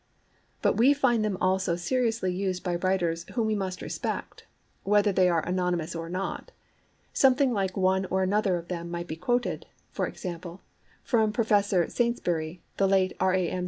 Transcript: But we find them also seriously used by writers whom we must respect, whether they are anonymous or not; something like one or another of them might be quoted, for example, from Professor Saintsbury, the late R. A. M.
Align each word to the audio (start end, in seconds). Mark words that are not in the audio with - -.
But 0.63 0.77
we 0.77 0.95
find 0.95 1.23
them 1.23 1.37
also 1.39 1.75
seriously 1.75 2.33
used 2.33 2.63
by 2.63 2.73
writers 2.77 3.23
whom 3.35 3.45
we 3.45 3.53
must 3.53 3.83
respect, 3.83 4.47
whether 4.81 5.11
they 5.11 5.29
are 5.29 5.45
anonymous 5.45 5.93
or 5.95 6.09
not; 6.09 6.51
something 7.13 7.53
like 7.53 7.77
one 7.77 8.05
or 8.05 8.23
another 8.23 8.57
of 8.57 8.67
them 8.67 8.89
might 8.89 9.05
be 9.07 9.15
quoted, 9.15 9.67
for 9.91 10.07
example, 10.07 10.61
from 11.03 11.31
Professor 11.31 11.87
Saintsbury, 11.87 12.63
the 12.77 12.87
late 12.87 13.13
R. 13.19 13.35
A. 13.35 13.47
M. 13.47 13.59